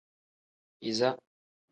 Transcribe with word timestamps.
Iza. 0.89 1.09